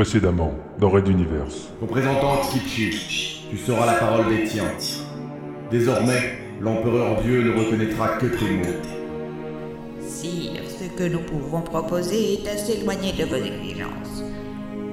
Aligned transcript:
Précédemment, 0.00 0.54
dans 0.78 0.88
Red 0.88 1.08
Universe. 1.08 1.68
Représentant 1.82 2.42
Tskichi, 2.42 3.42
tu 3.50 3.58
seras 3.58 3.84
la 3.84 3.98
parole 3.98 4.34
des 4.34 4.44
tiens. 4.44 4.72
Désormais, 5.70 6.38
l'empereur 6.58 7.20
Dieu 7.20 7.42
ne 7.42 7.50
reconnaîtra 7.50 8.16
que 8.16 8.24
tes 8.24 8.48
mots. 8.50 8.80
Sire, 10.00 10.62
ce 10.66 10.84
que 10.96 11.06
nous 11.06 11.18
pouvons 11.18 11.60
proposer 11.60 12.32
est 12.32 12.48
assez 12.48 12.80
éloigné 12.80 13.12
de 13.12 13.26
vos 13.26 13.36
exigences. 13.36 14.24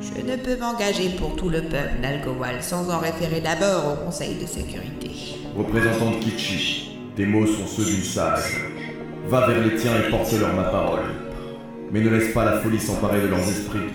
Je 0.01 0.29
ne 0.29 0.35
peux 0.35 0.59
m'engager 0.59 1.11
pour 1.17 1.37
tout 1.37 1.47
le 1.47 1.61
peuple 1.61 2.01
d'Algowal 2.01 2.61
sans 2.61 2.89
en 2.89 2.99
référer 2.99 3.39
d'abord 3.39 3.93
au 3.93 4.05
Conseil 4.07 4.35
de 4.35 4.45
sécurité. 4.45 5.11
Représentant 5.57 6.11
de 6.11 6.17
Kichi, 6.17 6.99
tes 7.15 7.25
mots 7.25 7.47
sont 7.47 7.65
ceux 7.65 7.85
d'une 7.85 8.03
sage. 8.03 8.61
Va 9.29 9.47
vers 9.47 9.63
les 9.63 9.75
tiens 9.77 9.93
et 10.05 10.11
porte-leur 10.11 10.53
ma 10.53 10.63
parole. 10.63 11.05
Mais 11.93 12.01
ne 12.01 12.09
laisse 12.09 12.33
pas 12.33 12.43
la 12.43 12.59
folie 12.59 12.81
s'emparer 12.81 13.21
de 13.21 13.27
leurs 13.27 13.47
esprits, 13.47 13.87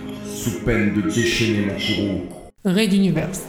sous 0.43 0.59
peine 0.65 0.93
de 0.93 1.01
déchaîner 1.09 1.65
mon 1.65 1.73
courroux. 1.75 2.21
Raid 2.65 2.91
Universe. 2.91 3.43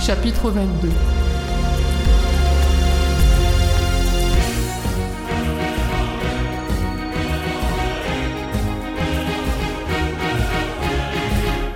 Chapitre 0.00 0.50
22 0.50 0.88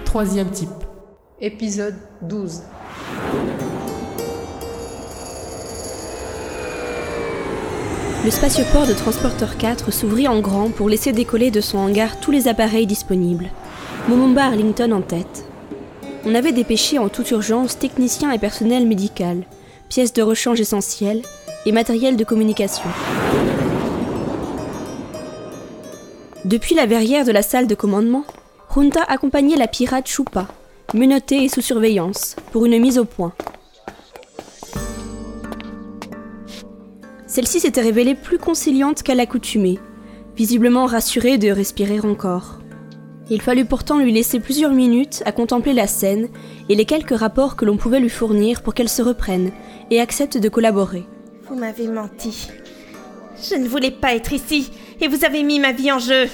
Troisième 0.05 0.51
type. 0.51 0.69
Épisode 1.41 1.97
12. 2.23 2.63
Le 8.29 8.33
spatioport 8.33 8.87
de 8.87 8.93
Transporteur 8.93 9.57
4 9.57 9.91
s'ouvrit 9.91 10.29
en 10.29 10.41
grand 10.41 10.69
pour 10.69 10.91
laisser 10.91 11.13
décoller 11.13 11.51
de 11.51 11.63
son 11.63 11.79
hangar 11.79 12.21
tous 12.21 12.31
les 12.31 12.47
appareils 12.47 12.87
disponibles. 12.87 13.49
Momomba 14.07 14.45
Arlington 14.45 14.93
en 14.93 15.01
tête. 15.01 15.47
On 16.27 16.35
avait 16.35 16.53
dépêché 16.53 16.99
en 16.99 17.09
toute 17.09 17.31
urgence 17.31 17.79
techniciens 17.79 18.31
et 18.31 18.39
personnel 18.39 18.87
médical, 18.87 19.45
pièces 19.89 20.13
de 20.13 20.21
rechange 20.21 20.61
essentielles 20.61 21.23
et 21.65 21.73
matériel 21.73 22.19
de 22.19 22.25
communication. 22.25 22.91
Depuis 26.45 26.75
la 26.75 26.85
verrière 26.85 27.25
de 27.25 27.33
la 27.33 27.41
salle 27.41 27.67
de 27.67 27.75
commandement, 27.75 28.27
Junta 28.75 29.05
accompagnait 29.09 29.57
la 29.57 29.69
pirate 29.69 30.07
Chupa, 30.07 30.49
menottée 30.93 31.45
et 31.45 31.49
sous 31.49 31.63
surveillance, 31.63 32.37
pour 32.53 32.67
une 32.67 32.79
mise 32.79 32.99
au 32.99 33.07
point. 33.07 33.33
Celle-ci 37.29 37.61
s'était 37.61 37.83
révélée 37.83 38.15
plus 38.15 38.39
conciliante 38.39 39.03
qu'à 39.03 39.15
l'accoutumée, 39.15 39.79
visiblement 40.37 40.87
rassurée 40.87 41.39
de 41.39 41.51
respirer 41.51 42.01
encore. 42.01 42.59
Il 43.31 43.43
fallut 43.43 43.67
pourtant 43.67 43.99
lui 43.99 44.11
laisser 44.13 44.41
plusieurs 44.41 44.73
minutes 44.73 45.23
à 45.27 45.33
contempler 45.33 45.75
la 45.75 45.87
scène 45.87 46.29
et 46.71 46.75
les 46.75 46.87
quelques 46.87 47.17
rapports 47.17 47.57
que 47.57 47.67
l'on 47.67 47.77
pouvait 47.77 48.01
lui 48.01 48.09
fournir 48.09 48.63
pour 48.63 48.73
qu'elle 48.73 48.89
se 48.89 49.03
reprenne 49.03 49.53
et 49.91 50.01
accepte 50.01 50.39
de 50.39 50.49
collaborer. 50.49 51.05
Vous 51.49 51.55
m'avez 51.57 51.89
menti. 51.89 52.49
Je 53.51 53.55
ne 53.57 53.69
voulais 53.69 53.91
pas 53.91 54.15
être 54.15 54.33
ici 54.33 54.71
et 55.01 55.09
vous 55.09 55.25
avez 55.27 55.43
mis 55.43 55.61
ma 55.61 55.73
vie 55.73 55.93
en 55.93 55.99
jeu. 55.99 56.27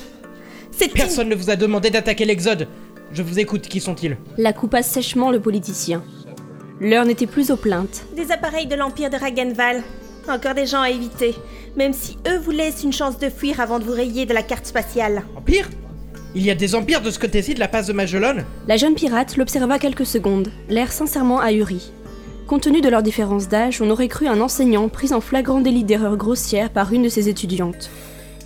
C'est 0.71 0.87
une- 0.87 0.93
Personne 0.93 1.29
ne 1.29 1.35
vous 1.35 1.51
a 1.51 1.57
demandé 1.57 1.91
d'attaquer 1.91 2.25
l'Exode. 2.25 2.69
Je 3.13 3.23
vous 3.23 3.41
écoute, 3.41 3.63
qui 3.69 3.81
sont-ils? 3.81 4.17
La 4.39 4.53
coupa 4.53 4.83
sèchement 4.83 5.31
le 5.33 5.41
politicien. 5.41 6.03
L'heure 6.81 7.05
n'était 7.05 7.27
plus 7.27 7.51
aux 7.51 7.57
plaintes. 7.57 8.05
des 8.17 8.31
appareils 8.33 8.67
de 8.67 8.75
l'Empire 8.77 9.11
de 9.11 9.17
Ragenval. 9.17 9.83
Encore 10.29 10.55
des 10.55 10.67
gens 10.67 10.81
à 10.81 10.91
éviter, 10.91 11.35
même 11.77 11.93
si 11.93 12.17
eux 12.27 12.39
vous 12.39 12.51
laissent 12.51 12.83
une 12.83 12.93
chance 12.93 13.19
de 13.19 13.29
fuir 13.29 13.61
avant 13.61 13.79
de 13.79 13.85
vous 13.85 13.93
rayer 13.93 14.25
de 14.25 14.33
la 14.33 14.43
carte 14.43 14.67
spatiale. 14.67 15.23
Empire? 15.37 15.69
Il 16.35 16.45
y 16.45 16.51
a 16.51 16.55
des 16.55 16.75
empires 16.75 17.03
de 17.03 17.11
ce 17.11 17.19
côté-ci 17.19 17.55
de 17.55 17.61
la 17.61 17.69
passe 17.69 17.87
de 17.87 17.93
Magellan? 17.93 18.39
La 18.67 18.77
jeune 18.77 18.95
pirate 18.95 19.37
l'observa 19.37 19.79
quelques 19.79 20.07
secondes, 20.07 20.51
l'air 20.69 20.93
sincèrement 20.93 21.41
ahuri. 21.41 21.93
Compte 22.47 22.63
tenu 22.63 22.81
de 22.81 22.89
leur 22.89 23.03
différence 23.03 23.49
d'âge, 23.49 23.81
on 23.83 23.91
aurait 23.91 24.09
cru 24.09 24.27
un 24.27 24.41
enseignant 24.41 24.89
pris 24.89 25.13
en 25.13 25.21
flagrant 25.21 25.61
délit 25.61 25.85
d'erreur 25.85 26.17
grossière 26.17 26.71
par 26.71 26.93
une 26.93 27.03
de 27.03 27.09
ses 27.09 27.29
étudiantes. 27.29 27.91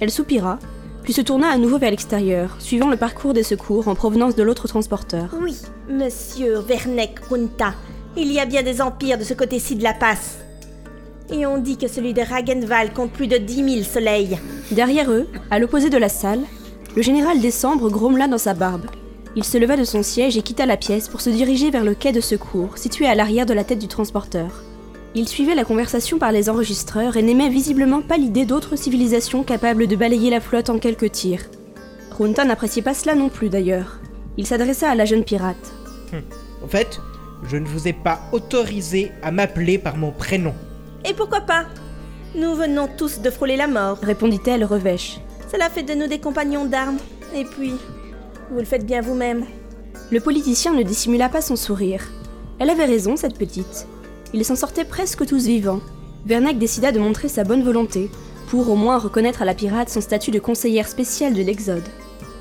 Elle 0.00 0.10
soupira, 0.10 0.58
puis 1.02 1.12
se 1.12 1.20
tourna 1.20 1.48
à 1.48 1.58
nouveau 1.58 1.78
vers 1.78 1.90
l'extérieur, 1.90 2.56
suivant 2.58 2.90
le 2.90 2.96
parcours 2.96 3.34
des 3.34 3.42
secours 3.42 3.88
en 3.88 3.94
provenance 3.94 4.34
de 4.34 4.42
l'autre 4.42 4.68
transporteur. 4.68 5.30
Oui, 5.40 5.56
monsieur 5.88 6.58
Vernek 6.58 7.20
Kunta, 7.28 7.74
il 8.16 8.32
y 8.32 8.38
a 8.38 8.46
bien 8.46 8.62
des 8.62 8.82
empires 8.82 9.18
de 9.18 9.24
ce 9.24 9.34
côté-ci 9.34 9.76
de 9.76 9.84
la 9.84 9.94
passe. 9.94 10.38
Et 11.30 11.44
on 11.44 11.58
dit 11.58 11.76
que 11.76 11.88
celui 11.88 12.14
de 12.14 12.22
Ragenval 12.22 12.92
compte 12.94 13.12
plus 13.12 13.26
de 13.26 13.36
10 13.36 13.54
000 13.54 13.82
soleils. 13.82 14.38
Derrière 14.70 15.10
eux, 15.10 15.28
à 15.50 15.58
l'opposé 15.58 15.90
de 15.90 15.98
la 15.98 16.08
salle, 16.08 16.40
le 16.96 17.02
général 17.02 17.40
Décembre 17.40 17.90
grommela 17.90 18.28
dans 18.28 18.38
sa 18.38 18.54
barbe. 18.54 18.86
Il 19.36 19.44
se 19.44 19.58
leva 19.58 19.76
de 19.76 19.84
son 19.84 20.02
siège 20.02 20.38
et 20.38 20.42
quitta 20.42 20.64
la 20.64 20.78
pièce 20.78 21.08
pour 21.08 21.20
se 21.20 21.28
diriger 21.28 21.70
vers 21.70 21.84
le 21.84 21.94
quai 21.94 22.12
de 22.12 22.20
secours, 22.20 22.78
situé 22.78 23.06
à 23.06 23.14
l'arrière 23.14 23.44
de 23.44 23.52
la 23.52 23.62
tête 23.62 23.78
du 23.78 23.88
transporteur. 23.88 24.64
Il 25.14 25.28
suivait 25.28 25.54
la 25.54 25.64
conversation 25.64 26.18
par 26.18 26.32
les 26.32 26.48
enregistreurs 26.48 27.16
et 27.16 27.22
n'aimait 27.22 27.50
visiblement 27.50 28.02
pas 28.02 28.16
l'idée 28.16 28.46
d'autres 28.46 28.76
civilisations 28.76 29.44
capables 29.44 29.86
de 29.86 29.96
balayer 29.96 30.30
la 30.30 30.40
flotte 30.40 30.70
en 30.70 30.78
quelques 30.78 31.12
tirs. 31.12 31.44
Runta 32.18 32.44
n'appréciait 32.44 32.82
pas 32.82 32.94
cela 32.94 33.14
non 33.14 33.28
plus 33.28 33.48
d'ailleurs. 33.48 34.00
Il 34.38 34.46
s'adressa 34.46 34.90
à 34.90 34.94
la 34.94 35.04
jeune 35.04 35.24
pirate. 35.24 35.72
En 36.64 36.68
fait, 36.68 37.00
je 37.44 37.56
ne 37.56 37.66
vous 37.66 37.86
ai 37.86 37.92
pas 37.92 38.20
autorisé 38.32 39.12
à 39.22 39.30
m'appeler 39.30 39.78
par 39.78 39.96
mon 39.96 40.10
prénom. 40.10 40.54
Et 41.08 41.14
pourquoi 41.14 41.40
pas? 41.40 41.64
Nous 42.34 42.54
venons 42.54 42.86
tous 42.86 43.20
de 43.20 43.30
frôler 43.30 43.56
la 43.56 43.66
mort. 43.66 43.98
Répondit-elle 44.02 44.64
revêche. 44.64 45.20
Cela 45.50 45.70
fait 45.70 45.82
de 45.82 45.94
nous 45.94 46.06
des 46.06 46.18
compagnons 46.18 46.66
d'armes. 46.66 46.98
Et 47.34 47.44
puis, 47.44 47.72
vous 48.50 48.58
le 48.58 48.66
faites 48.66 48.84
bien 48.84 49.00
vous-même. 49.00 49.46
Le 50.10 50.20
politicien 50.20 50.74
ne 50.74 50.82
dissimula 50.82 51.30
pas 51.30 51.40
son 51.40 51.56
sourire. 51.56 52.04
Elle 52.58 52.68
avait 52.68 52.84
raison, 52.84 53.16
cette 53.16 53.38
petite. 53.38 53.86
Ils 54.34 54.44
s'en 54.44 54.56
sortaient 54.56 54.84
presque 54.84 55.24
tous 55.24 55.46
vivants. 55.46 55.80
Vernac 56.26 56.58
décida 56.58 56.92
de 56.92 56.98
montrer 56.98 57.28
sa 57.28 57.44
bonne 57.44 57.64
volonté, 57.64 58.10
pour 58.50 58.68
au 58.70 58.76
moins 58.76 58.98
reconnaître 58.98 59.40
à 59.40 59.46
la 59.46 59.54
pirate 59.54 59.88
son 59.88 60.02
statut 60.02 60.30
de 60.30 60.38
conseillère 60.38 60.88
spéciale 60.88 61.32
de 61.32 61.42
l'Exode. 61.42 61.88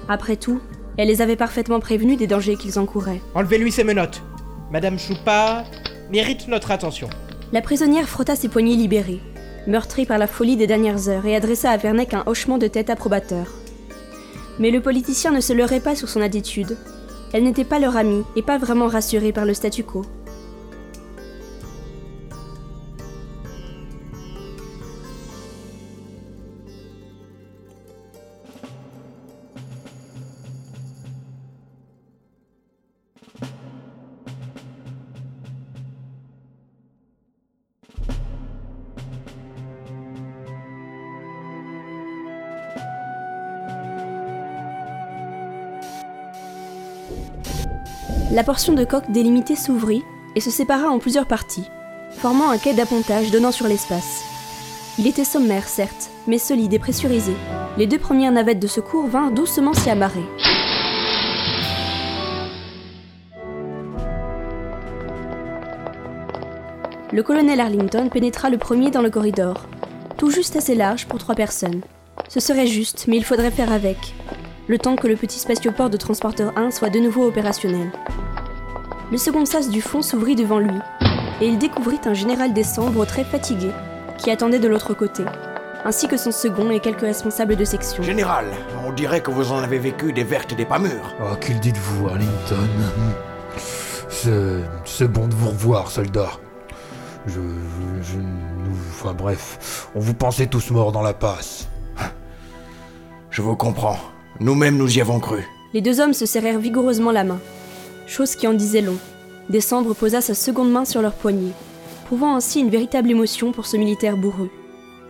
Après 0.10 0.36
tout, 0.36 0.60
elle 0.98 1.08
les 1.08 1.22
avait 1.22 1.38
parfaitement 1.38 1.80
prévenus 1.80 2.18
des 2.18 2.28
dangers 2.28 2.58
qu'ils 2.58 2.80
encouraient. 2.80 3.22
Enlevez-lui 3.34 3.72
ses 3.72 3.86
menottes. 3.86 4.22
Madame 4.72 5.00
Choupa 5.00 5.64
mérite 6.10 6.50
notre 6.50 6.72
attention. 6.72 7.10
La 7.54 7.62
prisonnière 7.62 8.10
frotta 8.10 8.36
ses 8.36 8.50
poignets 8.50 8.76
libérés, 8.76 9.22
meurtrie 9.68 10.06
par 10.06 10.18
la 10.18 10.28
folie 10.28 10.58
des 10.58 10.68
dernières 10.68 11.08
heures, 11.08 11.26
et 11.26 11.34
adressa 11.34 11.72
à 11.72 11.78
Verneck 11.78 12.14
un 12.14 12.24
hochement 12.26 12.58
de 12.58 12.68
tête 12.68 12.90
approbateur. 12.90 13.48
Mais 14.60 14.70
le 14.70 14.82
politicien 14.82 15.32
ne 15.32 15.40
se 15.40 15.54
leurrait 15.54 15.80
pas 15.80 15.96
sur 15.96 16.10
son 16.10 16.22
attitude. 16.22 16.78
Elle 17.32 17.44
n'était 17.44 17.64
pas 17.64 17.80
leur 17.80 17.96
amie 17.96 18.24
et 18.36 18.42
pas 18.42 18.58
vraiment 18.58 18.88
rassurée 18.88 19.32
par 19.32 19.46
le 19.46 19.54
statu 19.54 19.84
quo. 19.84 20.06
La 48.30 48.44
portion 48.44 48.74
de 48.74 48.84
coque 48.84 49.10
délimitée 49.10 49.56
s'ouvrit 49.56 50.04
et 50.36 50.42
se 50.42 50.52
sépara 50.52 50.90
en 50.90 51.00
plusieurs 51.00 51.28
parties, 51.28 51.64
formant 52.12 52.50
un 52.50 52.58
quai 52.58 52.74
d'appontage 52.74 53.32
donnant 53.32 53.54
sur 53.54 53.70
l'espace. 53.70 54.26
Il 55.00 55.08
était 55.08 55.24
sommaire, 55.24 55.66
certes, 55.66 56.10
mais 56.28 56.38
solide 56.38 56.74
et 56.74 56.80
pressurisé. 56.80 57.32
Les 57.78 57.88
deux 57.88 58.00
premières 58.00 58.34
navettes 58.34 58.60
de 58.60 58.68
secours 58.68 59.08
vinrent 59.08 59.32
doucement 59.32 59.74
s'y 59.74 59.90
amarrer. 59.90 60.26
Le 67.14 67.24
colonel 67.24 67.62
Arlington 67.62 68.10
pénétra 68.10 68.50
le 68.50 68.58
premier 68.58 68.92
dans 68.92 69.02
le 69.02 69.10
corridor, 69.10 69.68
tout 70.18 70.32
juste 70.32 70.58
assez 70.58 70.76
large 70.76 71.06
pour 71.06 71.20
trois 71.20 71.36
personnes. 71.36 71.82
Ce 72.28 72.42
serait 72.42 72.68
juste, 72.68 73.06
mais 73.08 73.16
il 73.16 73.24
faudrait 73.24 73.52
faire 73.52 73.72
avec, 73.72 74.14
le 74.68 74.78
temps 74.78 74.98
que 74.98 75.08
le 75.08 75.16
petit 75.16 75.40
spatioport 75.40 75.90
de 75.90 75.96
Transporteur 75.96 76.52
1 76.58 76.72
soit 76.72 76.90
de 76.90 77.00
nouveau 77.00 77.26
opérationnel. 77.26 77.90
Le 79.12 79.18
second 79.18 79.46
sas 79.46 79.70
du 79.70 79.82
fond 79.82 80.02
s'ouvrit 80.02 80.36
devant 80.36 80.60
lui, 80.60 80.78
et 81.42 81.48
il 81.48 81.58
découvrit 81.58 82.00
un 82.06 82.14
général 82.14 82.54
décembre 82.54 83.06
très 83.06 83.24
fatigué, 83.24 83.72
qui 84.18 84.32
attendait 84.32 84.60
de 84.60 84.68
l'autre 84.68 84.94
côté, 84.94 85.24
ainsi 85.86 86.08
que 86.08 86.18
son 86.18 86.32
second 86.32 86.70
et 86.72 86.80
quelques 86.80 87.02
responsables 87.02 87.56
de 87.56 87.64
section. 87.64 88.04
Général, 88.04 88.46
on 88.86 88.92
dirait 88.92 89.22
que 89.22 89.32
vous 89.32 89.52
en 89.52 89.60
avez 89.60 89.80
vécu 89.80 90.12
des 90.12 90.24
vertes 90.24 90.52
et 90.52 90.56
des 90.56 90.66
pas 90.66 90.80
mûres. 90.80 91.16
Oh, 91.22 91.36
qu'il 91.38 91.60
dites-vous, 91.60 92.08
Arlington? 92.08 92.68
C'est 94.10 94.62
c'est 94.84 95.08
bon 95.08 95.28
de 95.28 95.34
vous 95.36 95.50
revoir, 95.50 95.90
soldat. 95.92 96.32
Je, 97.28 97.34
je, 97.34 98.12
je- 98.12 98.18
nous, 98.18 98.76
enfin 98.90 99.14
bref, 99.14 99.88
on 99.96 100.00
vous 100.00 100.14
pensait 100.14 100.48
tous 100.48 100.72
morts 100.72 100.92
dans 100.92 101.02
la 101.02 101.14
passe. 101.14 101.68
Je 103.30 103.42
vous 103.42 103.56
comprends. 103.56 104.00
Nous-mêmes 104.40 104.78
nous 104.78 104.98
y 104.98 105.02
avons 105.02 105.20
cru. 105.20 105.46
Les 105.74 105.82
deux 105.82 106.00
hommes 106.00 106.14
se 106.14 106.26
serrèrent 106.26 106.58
vigoureusement 106.60 107.12
la 107.12 107.24
main, 107.24 107.40
chose 108.08 108.36
qui 108.36 108.48
en 108.48 108.54
disait 108.54 108.82
long. 108.82 108.98
Décembre 109.50 109.94
posa 109.94 110.22
sa 110.22 110.34
seconde 110.34 110.72
main 110.72 110.86
sur 110.86 111.02
leur 111.02 111.14
poignet, 111.14 111.52
prouvant 112.06 112.36
ainsi 112.36 112.60
une 112.60 112.70
véritable 112.70 113.12
émotion 113.12 113.52
pour 113.52 113.66
ce 113.66 113.78
militaire 113.78 114.18
bourru. 114.18 114.50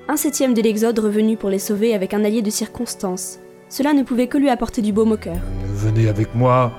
Un 0.10 0.18
septième 0.18 0.54
de 0.54 0.62
l'Exode 0.62 1.00
revenu 1.00 1.38
pour 1.38 1.50
les 1.50 1.60
sauver 1.60 1.94
avec 1.94 2.14
un 2.14 2.24
allié 2.24 2.42
de 2.42 2.50
circonstance. 2.50 3.40
Cela 3.70 3.94
ne 3.94 4.04
pouvait 4.04 4.28
que 4.28 4.38
lui 4.38 4.50
apporter 4.50 4.82
du 4.82 4.94
baume 4.94 5.12
au 5.12 5.18
cœur. 5.18 5.38
Venez 5.74 6.08
avec 6.08 6.34
moi. 6.34 6.72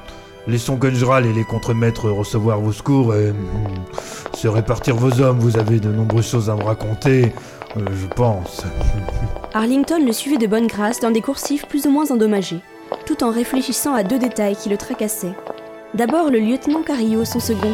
Laissons 0.47 0.77
Gunjral 0.77 1.27
et 1.27 1.33
les 1.35 1.45
contremaîtres 1.45 2.09
recevoir 2.09 2.59
vos 2.61 2.73
secours 2.73 3.15
et 3.15 3.33
hmm, 3.33 4.35
se 4.35 4.49
répartir 4.49 4.97
vos 4.97 5.21
hommes. 5.21 5.39
Vous 5.41 5.59
avez 5.59 5.79
de 5.79 5.91
nombreuses 5.91 6.27
choses 6.27 6.49
à 6.49 6.57
me 6.57 6.63
raconter, 6.63 7.33
euh, 7.77 7.81
je 7.93 8.07
pense. 8.07 8.63
Arlington 9.53 10.03
le 10.03 10.13
suivait 10.13 10.39
de 10.39 10.47
bonne 10.47 10.67
grâce 10.67 11.01
dans 11.01 11.11
des 11.11 11.21
coursifs 11.21 11.67
plus 11.67 11.87
ou 11.87 11.91
moins 11.91 12.11
endommagés, 12.11 12.61
tout 13.05 13.23
en 13.23 13.31
réfléchissant 13.31 13.93
à 13.93 14.05
deux 14.05 14.19
détails 14.19 14.57
qui 14.57 14.71
le 14.71 14.79
tracassaient. 14.79 15.35
D'abord, 15.95 16.31
le 16.31 16.39
lieutenant 16.39 16.83
Carillo, 16.83 17.25
son 17.25 17.41
second. 17.41 17.73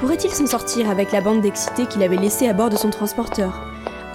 Pourrait-il 0.00 0.30
s'en 0.30 0.46
sortir 0.46 0.90
avec 0.90 1.12
la 1.12 1.20
bande 1.20 1.42
d'excités 1.42 1.86
qu'il 1.86 2.02
avait 2.02 2.16
laissée 2.16 2.48
à 2.48 2.52
bord 2.52 2.70
de 2.70 2.76
son 2.76 2.90
transporteur? 2.90 3.64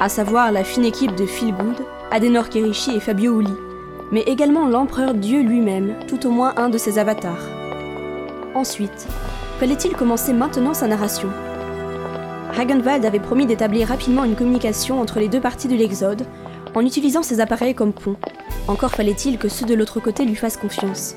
À 0.01 0.09
savoir 0.09 0.51
la 0.51 0.65
fine 0.65 0.83
équipe 0.83 1.15
de 1.15 1.25
Phil 1.25 1.53
Good, 1.53 1.85
Adenor 2.11 2.49
Kerishi 2.49 2.97
et 2.97 2.99
Fabio 2.99 3.39
Uli, 3.39 3.53
mais 4.11 4.21
également 4.23 4.67
l'empereur 4.67 5.13
Dieu 5.13 5.41
lui-même, 5.41 5.95
tout 6.07 6.27
au 6.27 6.29
moins 6.29 6.55
un 6.57 6.67
de 6.67 6.77
ses 6.77 6.99
avatars. 6.99 7.47
Ensuite, 8.53 9.07
fallait-il 9.59 9.95
commencer 9.95 10.33
maintenant 10.33 10.73
sa 10.73 10.88
narration? 10.88 11.29
Hagenwald 12.57 13.05
avait 13.05 13.19
promis 13.19 13.45
d'établir 13.45 13.88
rapidement 13.88 14.25
une 14.25 14.35
communication 14.35 15.00
entre 15.00 15.19
les 15.19 15.29
deux 15.29 15.41
parties 15.41 15.69
de 15.69 15.75
l'Exode 15.75 16.25
en 16.75 16.85
utilisant 16.85 17.23
ses 17.23 17.39
appareils 17.39 17.75
comme 17.75 17.93
pont. 17.93 18.17
Encore 18.67 18.91
fallait-il 18.91 19.38
que 19.38 19.47
ceux 19.47 19.65
de 19.65 19.73
l'autre 19.73 20.01
côté 20.01 20.25
lui 20.25 20.35
fassent 20.35 20.57
confiance. 20.57 21.15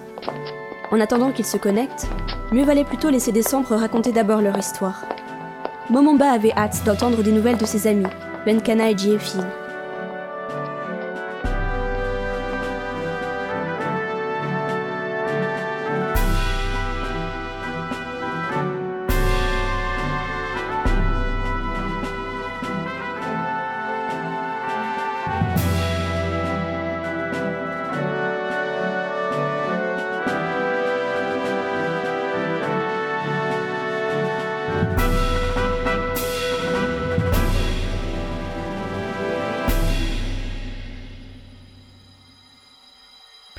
En 0.90 1.00
attendant 1.00 1.30
qu'ils 1.30 1.46
se 1.46 1.56
connectent, 1.56 2.08
mieux 2.52 2.64
valait 2.64 2.84
plutôt 2.84 3.10
laisser 3.10 3.30
Décembre 3.30 3.76
raconter 3.76 4.10
d'abord 4.10 4.40
leur 4.40 4.58
histoire. 4.58 5.04
Momomba 5.88 6.30
avait 6.30 6.52
hâte 6.52 6.82
d'entendre 6.84 7.22
des 7.22 7.32
nouvelles 7.32 7.58
de 7.58 7.64
ses 7.64 7.86
amis, 7.86 8.06
Benkana 8.44 8.90
et 8.90 8.98
Jiefil. 8.98 9.44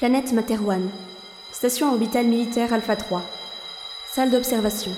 Planète 0.02 0.34
Materwan. 0.34 0.90
Station 1.52 1.92
orbitale 1.92 2.26
militaire 2.26 2.74
Alpha 2.74 2.96
3. 2.96 3.22
Salle 4.12 4.32
d'observation. 4.32 4.90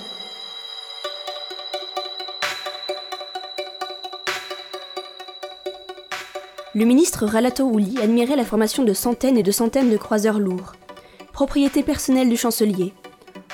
Le 6.74 6.86
ministre 6.86 7.26
Ralato 7.26 7.64
Ouli 7.64 7.98
admirait 8.00 8.34
la 8.34 8.46
formation 8.46 8.82
de 8.82 8.94
centaines 8.94 9.36
et 9.36 9.42
de 9.42 9.50
centaines 9.50 9.90
de 9.90 9.98
croiseurs 9.98 10.38
lourds, 10.38 10.72
propriété 11.34 11.82
personnelle 11.82 12.30
du 12.30 12.38
chancelier, 12.38 12.94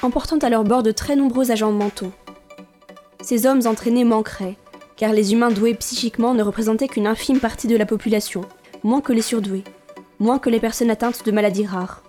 emportant 0.02 0.38
à 0.38 0.50
leur 0.50 0.62
bord 0.62 0.84
de 0.84 0.92
très 0.92 1.16
nombreux 1.16 1.50
agents 1.50 1.72
mentaux. 1.72 2.12
Ces 3.22 3.46
hommes 3.46 3.66
entraînés 3.66 4.04
manqueraient, 4.04 4.56
car 4.96 5.12
les 5.12 5.32
humains 5.32 5.50
doués 5.50 5.74
psychiquement 5.74 6.32
ne 6.32 6.44
représentaient 6.44 6.86
qu'une 6.86 7.08
infime 7.08 7.40
partie 7.40 7.66
de 7.66 7.76
la 7.76 7.86
population, 7.86 8.42
moins 8.84 9.00
que 9.00 9.12
les 9.12 9.20
surdoués, 9.20 9.64
moins 10.20 10.38
que 10.38 10.50
les 10.50 10.60
personnes 10.60 10.90
atteintes 10.90 11.24
de 11.24 11.32
maladies 11.32 11.66
rares. 11.66 12.02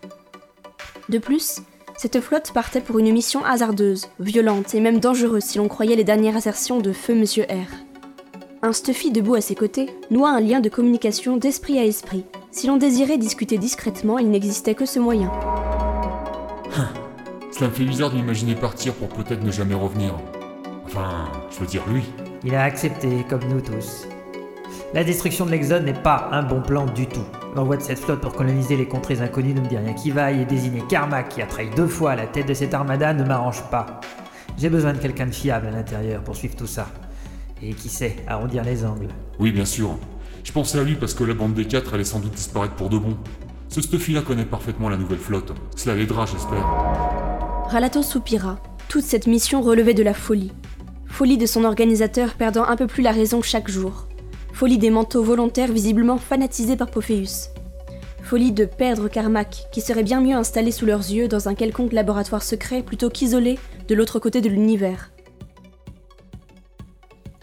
De 1.09 1.17
plus, 1.17 1.61
cette 1.97 2.19
flotte 2.19 2.51
partait 2.53 2.81
pour 2.81 2.99
une 2.99 3.11
mission 3.11 3.43
hasardeuse, 3.43 4.09
violente 4.19 4.75
et 4.75 4.81
même 4.81 4.99
dangereuse 4.99 5.43
si 5.43 5.57
l'on 5.57 5.67
croyait 5.67 5.95
les 5.95 6.03
dernières 6.03 6.37
assertions 6.37 6.79
de 6.79 6.91
Feu 6.91 7.15
Monsieur 7.15 7.43
R. 7.43 7.67
Un 8.63 8.73
Stuffy 8.73 9.11
debout 9.11 9.35
à 9.35 9.41
ses 9.41 9.55
côtés 9.55 9.89
noua 10.11 10.29
un 10.29 10.39
lien 10.39 10.59
de 10.59 10.69
communication 10.69 11.37
d'esprit 11.37 11.79
à 11.79 11.85
esprit. 11.85 12.25
Si 12.51 12.67
l'on 12.67 12.77
désirait 12.77 13.17
discuter 13.17 13.57
discrètement, 13.57 14.19
il 14.19 14.29
n'existait 14.29 14.75
que 14.75 14.85
ce 14.85 14.99
moyen. 14.99 15.31
Cela 17.51 17.69
me 17.69 17.73
fait 17.73 17.85
bizarre 17.85 18.11
de 18.11 18.15
m'imaginer 18.15 18.55
partir 18.55 18.93
pour 18.93 19.07
peut-être 19.09 19.43
ne 19.43 19.51
jamais 19.51 19.75
revenir. 19.75 20.15
Enfin, 20.85 21.29
je 21.49 21.59
veux 21.59 21.67
dire 21.67 21.83
lui. 21.87 22.03
Il 22.43 22.55
a 22.55 22.63
accepté, 22.63 23.25
comme 23.29 23.43
nous 23.47 23.61
tous. 23.61 24.07
La 24.93 25.03
destruction 25.03 25.45
de 25.45 25.51
l'Exode 25.51 25.83
n'est 25.83 25.93
pas 25.93 26.29
un 26.31 26.43
bon 26.43 26.61
plan 26.61 26.85
du 26.85 27.07
tout. 27.07 27.25
L'envoi 27.53 27.75
de 27.75 27.81
cette 27.81 27.99
flotte 27.99 28.21
pour 28.21 28.33
coloniser 28.33 28.77
les 28.77 28.87
contrées 28.87 29.19
inconnues 29.19 29.53
ne 29.53 29.59
me 29.59 29.67
dit 29.67 29.77
rien 29.77 29.93
qui 29.93 30.09
vaille 30.11 30.41
et 30.41 30.45
désigner 30.45 30.83
Karma 30.87 31.23
qui 31.23 31.41
a 31.41 31.45
trahi 31.45 31.69
deux 31.75 31.87
fois 31.87 32.11
à 32.11 32.15
la 32.15 32.25
tête 32.25 32.47
de 32.47 32.53
cette 32.53 32.73
armada 32.73 33.13
ne 33.13 33.25
m'arrange 33.25 33.61
pas. 33.69 33.99
J'ai 34.57 34.69
besoin 34.69 34.93
de 34.93 34.99
quelqu'un 34.99 35.25
de 35.25 35.31
fiable 35.31 35.67
à 35.67 35.71
l'intérieur 35.71 36.23
pour 36.23 36.35
suivre 36.35 36.55
tout 36.55 36.67
ça. 36.67 36.87
Et 37.61 37.73
qui 37.73 37.89
sait, 37.89 38.15
arrondir 38.25 38.63
les 38.63 38.85
angles. 38.85 39.09
Oui, 39.37 39.51
bien 39.51 39.65
sûr. 39.65 39.97
Je 40.43 40.51
pensais 40.53 40.79
à 40.79 40.83
lui 40.83 40.95
parce 40.95 41.13
que 41.13 41.25
la 41.25 41.33
bande 41.33 41.53
des 41.53 41.65
quatre 41.65 41.93
allait 41.93 42.05
sans 42.05 42.19
doute 42.19 42.33
disparaître 42.33 42.75
pour 42.75 42.89
de 42.89 42.97
bon. 42.97 43.17
Ce 43.67 43.81
Stuffy-là 43.81 44.21
connaît 44.21 44.45
parfaitement 44.45 44.87
la 44.87 44.97
nouvelle 44.97 45.19
flotte. 45.19 45.53
Cela 45.75 45.95
l'aidera, 45.95 46.25
j'espère. 46.25 46.65
Ralato 47.67 48.01
soupira. 48.01 48.59
Toute 48.87 49.03
cette 49.03 49.27
mission 49.27 49.61
relevait 49.61 49.93
de 49.93 50.03
la 50.03 50.13
folie. 50.13 50.53
Folie 51.05 51.37
de 51.37 51.45
son 51.45 51.65
organisateur 51.65 52.33
perdant 52.35 52.63
un 52.63 52.77
peu 52.77 52.87
plus 52.87 53.03
la 53.03 53.11
raison 53.11 53.41
chaque 53.41 53.69
jour. 53.69 54.07
Folie 54.53 54.77
des 54.77 54.89
manteaux 54.89 55.23
volontaires 55.23 55.71
visiblement 55.71 56.17
fanatisés 56.17 56.75
par 56.75 56.91
Pophéus. 56.91 57.49
Folie 58.23 58.51
de 58.51 58.65
perdre 58.65 59.07
Carmack, 59.07 59.67
qui 59.71 59.81
serait 59.81 60.03
bien 60.03 60.21
mieux 60.21 60.35
installé 60.35 60.71
sous 60.71 60.85
leurs 60.85 60.99
yeux 60.99 61.27
dans 61.27 61.49
un 61.49 61.55
quelconque 61.55 61.93
laboratoire 61.93 62.43
secret 62.43 62.83
plutôt 62.83 63.09
qu'isolé 63.09 63.57
de 63.87 63.95
l'autre 63.95 64.19
côté 64.19 64.39
de 64.39 64.49
l'univers. 64.49 65.11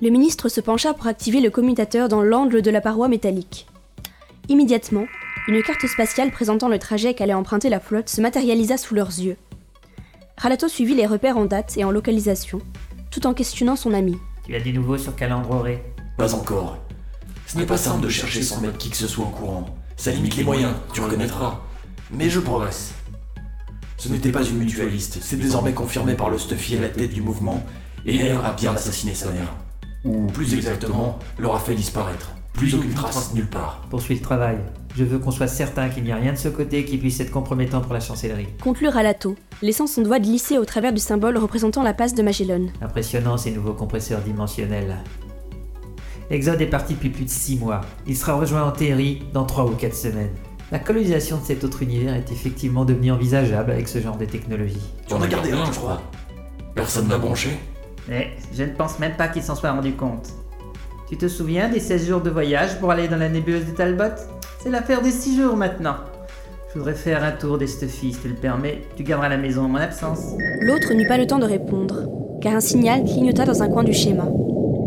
Le 0.00 0.10
ministre 0.10 0.48
se 0.48 0.60
pencha 0.60 0.94
pour 0.94 1.08
activer 1.08 1.40
le 1.40 1.50
commutateur 1.50 2.08
dans 2.08 2.22
l'angle 2.22 2.62
de 2.62 2.70
la 2.70 2.80
paroi 2.80 3.08
métallique. 3.08 3.66
Immédiatement, 4.48 5.06
une 5.48 5.62
carte 5.62 5.86
spatiale 5.86 6.30
présentant 6.30 6.68
le 6.68 6.78
trajet 6.78 7.14
qu'allait 7.14 7.34
emprunter 7.34 7.68
la 7.68 7.80
flotte 7.80 8.08
se 8.08 8.20
matérialisa 8.20 8.76
sous 8.76 8.94
leurs 8.94 9.08
yeux. 9.08 9.36
Ralato 10.36 10.68
suivit 10.68 10.94
les 10.94 11.06
repères 11.06 11.36
en 11.36 11.46
date 11.46 11.76
et 11.76 11.84
en 11.84 11.90
localisation, 11.90 12.60
tout 13.10 13.26
en 13.26 13.34
questionnant 13.34 13.74
son 13.74 13.92
ami. 13.92 14.16
Tu 14.46 14.54
as 14.54 14.60
du 14.60 14.72
nouveau 14.72 14.96
sur 14.96 15.16
Calandroré 15.16 15.82
Pas 16.16 16.32
encore. 16.32 16.78
Ce 17.48 17.56
n'est 17.56 17.64
pas 17.64 17.78
simple 17.78 18.04
de 18.04 18.10
chercher 18.10 18.42
sans 18.42 18.60
mettre 18.60 18.76
qui 18.76 18.90
que 18.90 18.96
ce 18.96 19.06
soit 19.06 19.24
au 19.24 19.30
courant. 19.30 19.64
Ça 19.96 20.10
limite 20.10 20.36
les 20.36 20.44
moyens, 20.44 20.74
tu 20.92 21.00
reconnaîtras. 21.00 21.62
Mais 22.12 22.28
je 22.28 22.40
progresse. 22.40 22.92
Ce 23.96 24.10
n'était 24.10 24.30
pas 24.30 24.44
une 24.44 24.58
mutualiste, 24.58 25.18
c'est 25.22 25.38
désormais 25.38 25.72
confirmé 25.72 26.12
par 26.12 26.28
le 26.28 26.36
Stuffy 26.36 26.76
à 26.76 26.82
la 26.82 26.90
tête 26.90 27.10
du 27.10 27.22
mouvement, 27.22 27.64
et 28.04 28.16
elle 28.16 28.36
a 28.36 28.52
bien 28.52 28.74
assassiné 28.74 29.14
sa 29.14 29.30
mère. 29.30 29.54
Ou 30.04 30.26
plus 30.26 30.52
exactement, 30.52 31.18
l'aura 31.38 31.58
fait 31.58 31.74
disparaître. 31.74 32.32
Plus 32.52 32.74
aucune 32.74 32.92
trace 32.92 33.32
nulle 33.32 33.48
part. 33.48 33.80
Poursuis 33.88 34.16
le 34.16 34.20
travail. 34.20 34.58
Je 34.94 35.04
veux 35.04 35.18
qu'on 35.18 35.30
soit 35.30 35.48
certain 35.48 35.88
qu'il 35.88 36.04
n'y 36.04 36.12
a 36.12 36.16
rien 36.16 36.34
de 36.34 36.38
ce 36.38 36.48
côté 36.48 36.84
qui 36.84 36.98
puisse 36.98 37.18
être 37.20 37.30
compromettant 37.30 37.80
pour 37.80 37.94
la 37.94 38.00
chancellerie. 38.00 38.48
Conclut 38.62 38.88
Ralato, 38.88 39.36
laissant 39.62 39.86
son 39.86 40.02
doigt 40.02 40.20
glisser 40.20 40.58
au 40.58 40.66
travers 40.66 40.92
du 40.92 41.00
symbole 41.00 41.38
représentant 41.38 41.82
la 41.82 41.94
passe 41.94 42.14
de 42.14 42.22
Magellan. 42.22 42.66
Impressionnant 42.82 43.38
ces 43.38 43.52
nouveaux 43.52 43.74
compresseurs 43.74 44.20
dimensionnels. 44.20 44.98
L'Exode 46.30 46.60
est 46.60 46.66
parti 46.66 46.94
depuis 46.94 47.08
plus 47.08 47.24
de 47.24 47.30
6 47.30 47.58
mois. 47.58 47.80
Il 48.06 48.16
sera 48.16 48.34
rejoint 48.34 48.64
en 48.64 48.70
théorie 48.70 49.22
dans 49.32 49.44
3 49.44 49.64
ou 49.64 49.70
4 49.70 49.94
semaines. 49.94 50.30
La 50.70 50.78
colonisation 50.78 51.38
de 51.38 51.44
cet 51.44 51.64
autre 51.64 51.82
univers 51.82 52.14
est 52.14 52.30
effectivement 52.30 52.84
devenue 52.84 53.10
envisageable 53.10 53.70
avec 53.70 53.88
ce 53.88 53.98
genre 54.00 54.18
de 54.18 54.26
technologie. 54.26 54.92
Tu 55.06 55.14
en 55.14 55.22
as 55.22 55.26
gardé 55.26 55.52
un, 55.52 55.64
je 55.72 55.78
crois. 55.78 56.02
Personne 56.74 57.08
n'a 57.08 57.16
bronché 57.16 57.48
Mais 58.08 58.32
je 58.54 58.62
ne 58.64 58.72
pense 58.72 58.98
même 58.98 59.16
pas 59.16 59.28
qu'il 59.28 59.42
s'en 59.42 59.54
soit 59.54 59.72
rendu 59.72 59.92
compte. 59.92 60.28
Tu 61.08 61.16
te 61.16 61.26
souviens 61.26 61.70
des 61.70 61.80
16 61.80 62.06
jours 62.06 62.20
de 62.20 62.28
voyage 62.28 62.78
pour 62.78 62.90
aller 62.90 63.08
dans 63.08 63.16
la 63.16 63.30
nébuleuse 63.30 63.64
de 63.64 63.70
Talbot? 63.70 64.14
C'est 64.62 64.68
l'affaire 64.68 65.00
des 65.00 65.10
6 65.10 65.40
jours 65.40 65.56
maintenant. 65.56 65.96
Je 66.74 66.78
voudrais 66.78 66.94
faire 66.94 67.24
un 67.24 67.32
tour 67.32 67.56
des 67.56 67.66
Stuffy, 67.66 68.12
si 68.12 68.20
tu 68.20 68.28
le 68.28 68.34
permets. 68.34 68.82
Tu 68.94 69.02
garderas 69.02 69.30
la 69.30 69.38
maison 69.38 69.64
en 69.64 69.68
mon 69.68 69.78
absence. 69.78 70.34
L'autre 70.60 70.92
n'eut 70.92 71.08
pas 71.08 71.16
le 71.16 71.26
temps 71.26 71.38
de 71.38 71.46
répondre, 71.46 72.02
car 72.42 72.54
un 72.54 72.60
signal 72.60 73.04
clignota 73.04 73.46
dans 73.46 73.62
un 73.62 73.70
coin 73.70 73.84
du 73.84 73.94
schéma. 73.94 74.28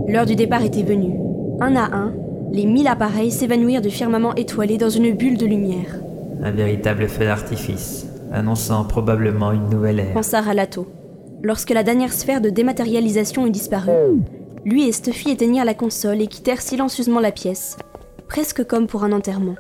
L'heure 0.08 0.28
du 0.28 0.36
départ 0.36 0.64
était 0.64 0.84
venue. 0.84 1.18
Un 1.64 1.76
à 1.76 1.96
un, 1.96 2.12
les 2.52 2.66
mille 2.66 2.88
appareils 2.88 3.30
s'évanouirent 3.30 3.84
du 3.84 3.92
firmament 3.92 4.34
étoilé 4.34 4.80
dans 4.80 4.90
une 4.90 5.16
bulle 5.16 5.38
de 5.38 5.46
lumière. 5.46 5.96
Un 6.42 6.50
véritable 6.50 7.08
feu 7.08 7.26
d'artifice, 7.26 8.08
annonçant 8.32 8.84
probablement 8.84 9.52
une 9.52 9.70
nouvelle 9.70 10.00
ère. 10.00 10.14
Pensa 10.16 10.42
Ralato. 10.42 10.88
Lorsque 11.44 11.70
la 11.70 11.84
dernière 11.84 12.14
sphère 12.14 12.42
de 12.42 12.50
dématérialisation 12.50 13.46
eut 13.46 13.52
disparu, 13.52 13.92
lui 14.66 14.88
et 14.88 14.92
Stuffy 14.92 15.30
éteignirent 15.30 15.64
la 15.64 15.76
console 15.76 16.24
et 16.24 16.28
quittèrent 16.28 16.64
silencieusement 16.64 17.20
la 17.20 17.32
pièce, 17.32 17.78
presque 18.28 18.64
comme 18.66 18.88
pour 18.88 19.04
un 19.04 19.12
enterrement. 19.12 19.56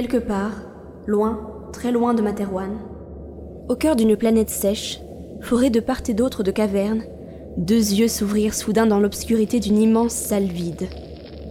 Quelque 0.00 0.16
part, 0.16 0.52
loin, 1.06 1.38
très 1.74 1.92
loin 1.92 2.14
de 2.14 2.22
Materwan. 2.22 2.78
Au 3.68 3.76
cœur 3.76 3.96
d'une 3.96 4.16
planète 4.16 4.48
sèche, 4.48 4.98
forée 5.42 5.68
de 5.68 5.78
part 5.78 6.00
et 6.08 6.14
d'autre 6.14 6.42
de 6.42 6.50
cavernes, 6.50 7.02
deux 7.58 7.92
yeux 7.92 8.08
s'ouvrirent 8.08 8.54
soudain 8.54 8.86
dans 8.86 8.98
l'obscurité 8.98 9.60
d'une 9.60 9.76
immense 9.76 10.14
salle 10.14 10.46
vide. 10.46 10.88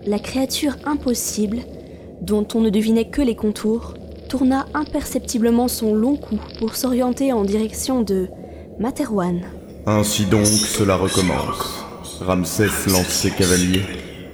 La 0.07 0.17
créature 0.17 0.77
impossible, 0.83 1.59
dont 2.21 2.47
on 2.55 2.61
ne 2.61 2.71
devinait 2.71 3.11
que 3.11 3.21
les 3.21 3.35
contours, 3.35 3.93
tourna 4.29 4.65
imperceptiblement 4.73 5.67
son 5.67 5.93
long 5.93 6.15
cou 6.15 6.39
pour 6.57 6.75
s'orienter 6.75 7.31
en 7.31 7.43
direction 7.43 8.01
de 8.01 8.29
Materwan. 8.79 9.41
Ainsi 9.85 10.25
donc, 10.25 10.47
cela 10.47 10.95
recommence. 10.95 11.85
Ramsès 12.21 12.65
lance 12.87 13.09
ses 13.09 13.29
cavaliers. 13.29 13.83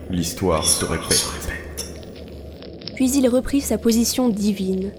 L'histoire 0.10 0.64
se 0.64 0.86
répète. 0.86 1.45
Puis 2.96 3.12
il 3.12 3.28
reprit 3.28 3.60
sa 3.60 3.78
position 3.78 4.30
divine, 4.30 4.94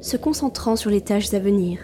se 0.00 0.16
concentrant 0.16 0.74
sur 0.74 0.90
les 0.90 1.02
tâches 1.02 1.34
à 1.34 1.38
venir. 1.38 1.78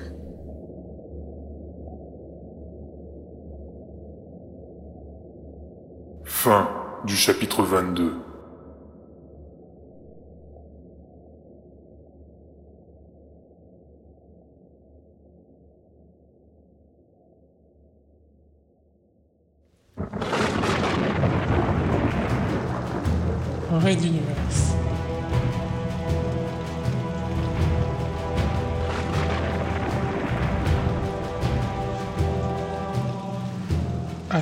Fin 6.24 6.68
du 7.04 7.14
chapitre 7.14 7.62
22. 7.62 8.14
Red 23.70 24.04
Universe. 24.04 24.67